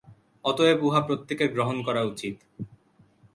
অতএব 0.45 0.79
উহা 0.83 1.01
প্রত্যেকের 1.07 1.49
গ্রহণ 1.55 1.77
করা 1.83 2.01
উচিত। 2.03 2.35